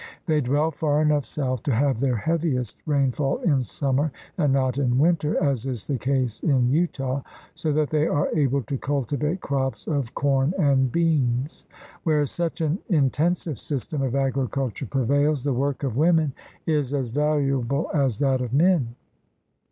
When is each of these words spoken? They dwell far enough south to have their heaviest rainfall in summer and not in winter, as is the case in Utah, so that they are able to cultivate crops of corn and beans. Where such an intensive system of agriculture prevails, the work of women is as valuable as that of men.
They 0.25 0.41
dwell 0.41 0.71
far 0.71 1.03
enough 1.03 1.25
south 1.27 1.61
to 1.61 1.75
have 1.75 1.99
their 1.99 2.15
heaviest 2.15 2.77
rainfall 2.87 3.37
in 3.43 3.63
summer 3.63 4.11
and 4.35 4.51
not 4.51 4.79
in 4.79 4.97
winter, 4.97 5.37
as 5.43 5.67
is 5.67 5.85
the 5.85 5.99
case 5.99 6.39
in 6.41 6.71
Utah, 6.71 7.21
so 7.53 7.71
that 7.73 7.91
they 7.91 8.07
are 8.07 8.27
able 8.35 8.63
to 8.63 8.79
cultivate 8.79 9.41
crops 9.41 9.85
of 9.85 10.15
corn 10.15 10.55
and 10.57 10.91
beans. 10.91 11.65
Where 12.03 12.25
such 12.25 12.61
an 12.61 12.79
intensive 12.89 13.59
system 13.59 14.01
of 14.01 14.15
agriculture 14.15 14.87
prevails, 14.87 15.43
the 15.43 15.53
work 15.53 15.83
of 15.83 15.97
women 15.97 16.33
is 16.65 16.95
as 16.95 17.11
valuable 17.11 17.91
as 17.93 18.17
that 18.17 18.41
of 18.41 18.53
men. 18.55 18.95